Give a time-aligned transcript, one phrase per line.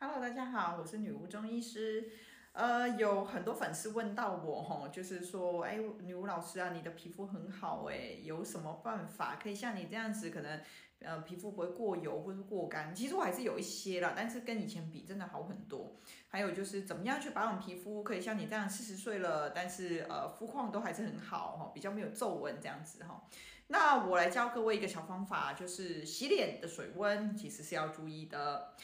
[0.00, 2.08] Hello，大家好，我是女巫中医师。
[2.52, 10.60] 呃，有很多粉丝问到我，吼，就是说，哎，女巫老师啊，你的皮肤很好，哎，有什么办法可以像你这样子，可能
[11.00, 12.94] 呃皮肤不会过油或是过干？
[12.94, 15.96] 其实我还是有一些啦，但是跟以前比真的好很多。
[16.28, 23.26] 还有就是怎么样去保养皮肤，可以像你这样四十岁了，但是呃肤况都还是很好，哈，比较没有皱纹这样子，哈。
[23.66, 28.74] 那我来教各位一个小方法，就是洗脸的水温其实是要注意的。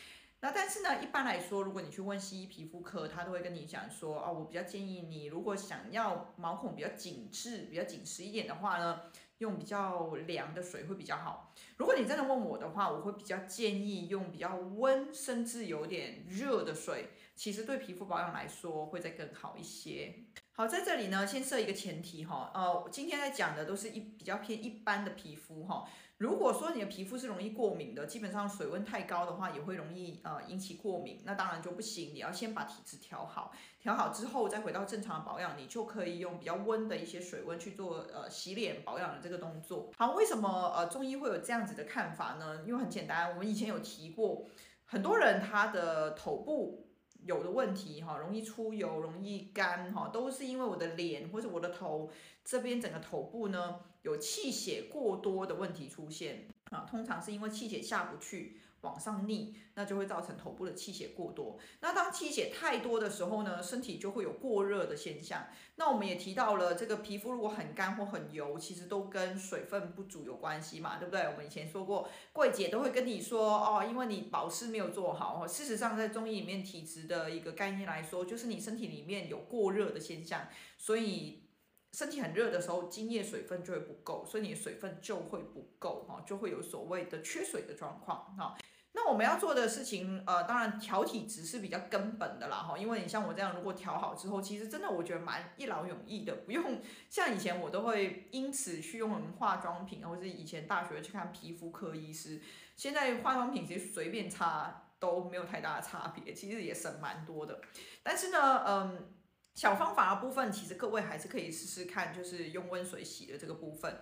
[0.44, 9.00] 那但是呢，一般来说，如果你去问西医皮肤科，他都会跟你讲说，哦，我比较建议你，如果想要毛孔比较紧致、比较紧实一点的话呢，
[9.38, 11.54] 用比较凉的水会比较好。
[11.78, 20.14] 如果你真的问我的话，我会比较建议用比较温，甚至有点热的水，其实对皮肤保养来说会再更好一些。
[20.52, 25.88] 好，在这里呢，先设一个前提哈，呃，今天在讲的都是一比较偏一般的皮肤哈。
[26.18, 32.14] 如果说你的皮肤是容易过敏的，基本上水温太高的话，也会容易呃引起过敏，那当然就不行。
[32.14, 39.90] 你要先把体质调好，调好之后再回到正常的保养，你就可以用比较温的一些水温去做呃洗脸保养的这个动作。
[39.98, 42.62] 好，为什么呃中医会有这样子的看法呢？
[42.64, 44.46] 因为很简单，我们以前有提过，
[44.84, 46.86] 很多人他的头部。
[47.24, 52.10] 有的问题哈，容易出油，容易干哈，都是因为我的脸或者我的头
[52.44, 58.60] 这边整个头部呢，有气血过多的问题出现啊，通常是因为气血下不去。
[58.84, 61.58] 往上逆，那就会造成头部的气血过多。
[61.80, 65.48] 那当气血太多的时候呢，身体就会有过热的现象。
[65.76, 71.22] 那我们也提到了，这个皮肤如果很干或很油，其实都跟水分不足有关系嘛，对不对？
[71.22, 75.44] 我们以前说过，柜姐都会跟你说哦，因为你保湿没有做好。
[75.48, 80.46] 事实上，在中医里面，体质的一个概念来说，就是你身体里面有过热的现象，
[80.78, 81.42] 所以
[81.92, 88.56] 身体很热的时候，津液水分就会不够，所以你的水分就会不够哈，就会有所谓的缺水的状况哈。
[88.96, 102.40] 那我们要做的事情，呃，当然调体质是比较根本的啦，哈，因为你像我这样，如果调好之后，其实真的我觉得蛮一劳永逸的，不用像以前我都会因此去用化妆品，或者是以前大学去看皮肤科医师，
[102.76, 107.60] 现在化妆品其实随便擦都没有太大的差别，其实也省蛮多的。
[108.04, 109.12] 但是呢，嗯，
[109.56, 113.98] 小方法的部分，其实各位还是可以试试看，就是用温水洗的这个部分。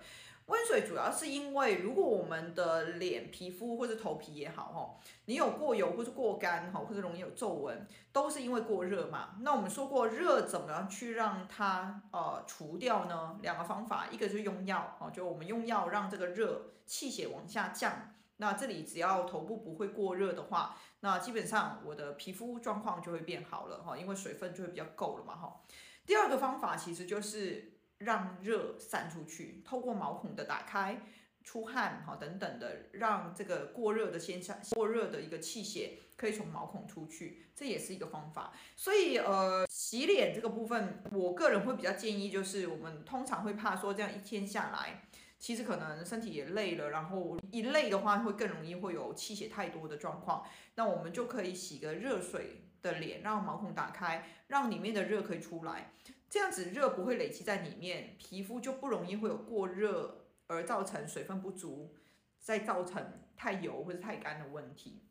[0.47, 9.35] 温水主要是因为，如果我们的脸皮肤或者头皮也好，哈，你有过油或者过干，哈，或者容易有皱纹，都是因为过热嘛。
[9.39, 13.39] 那我们说过，热怎么样去让它呃除掉呢？
[13.41, 18.13] 两个方法，一个就是用药，哦，就我们用药让这个热气血往下降。
[18.37, 25.61] 那这里只要头部不会过热的话，那基本上我的皮肤状况就会变好了，哈，因为水分就会比较够了嘛，哈。
[26.05, 27.71] 第二个方法其实就是。
[28.03, 31.01] 让热散出去，透过毛孔的打开、
[31.43, 38.53] 出汗哈等等的，让这个过热的现象、过热的一个气血可以从毛孔出去，这也是一个方法。
[38.75, 45.03] 所以呃，洗脸这个部分，我个人会比较建议，就是我们通常会怕说这样一天下来，
[45.37, 50.45] 其实可能身体也累了，然后一累的话，会更容易会有气血太多的状况。
[50.75, 55.91] 那我们就可以洗个热水的脸，让毛孔打开，让里面的热可以出来。
[56.33, 61.93] 这样子热不会累积在里面，皮肤就不容易会有过热而造成水分不足，
[62.39, 65.03] 再造成太油或者太干的问题。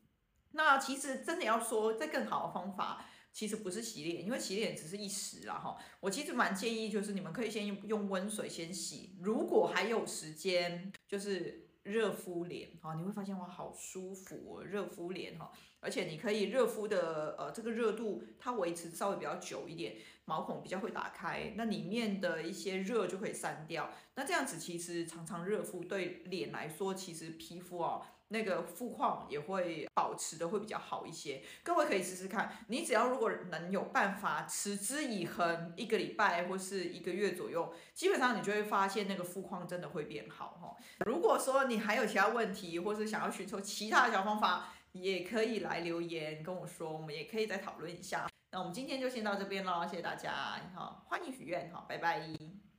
[0.51, 5.79] 那其实真的要说，这更好的方法，其实不是洗脸，因为洗脸只是一时啦哈。
[6.01, 11.69] 我其实蛮建议，就是你们可以先用用温水先洗，如果还有时间，就是。
[11.85, 15.51] 热敷脸，哈，你会发现哇，好舒服哦，热敷脸哈，
[15.81, 23.91] 而且你可以热敷的，呃，这个热度它维持稍微比较久一点，毛孔比较会打开，那里面的一些热就可以散掉。
[24.15, 28.07] 那这样子其实常常热敷对脸来说，其实皮肤哦。
[28.33, 32.65] 那个肤况也会保持的会比较好一些，各位可以试试看。
[32.69, 40.75] 你只要如果能有办法持之以恒一个礼拜或是一个月左右，基本上你就会发现那个肤况真的会变好哈。
[41.05, 48.27] 如果说你还有其他问题，或是想要寻求其他的小方法，也可以来留言跟我说，我们也可以再讨论一下。
[48.51, 50.33] 那我们今天就先到这边喽，谢谢大家，
[50.75, 52.72] 好，欢迎许愿，好，拜拜。